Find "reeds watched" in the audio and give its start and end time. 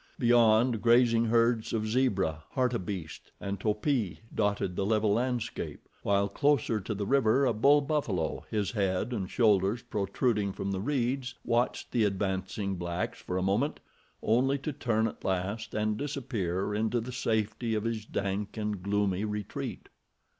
10.81-11.91